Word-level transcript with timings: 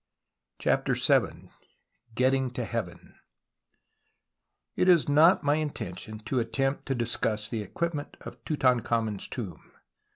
CHAPTER 0.57 0.95
VII 0.95 1.51
GETTIXC; 2.15 2.55
TO 2.55 2.65
HEAVEN 2.65 3.19
It 4.75 4.89
is 4.89 5.07
not 5.07 5.43
my 5.43 5.57
intention 5.57 6.17
to 6.21 6.39
attempt 6.39 6.87
to 6.87 6.95
dis 6.95 7.15
cuss 7.17 7.47
the 7.49 7.61
equipment 7.61 8.17
of 8.21 8.43
Tutankhamen's 8.43 9.27
tomb. 9.27 9.61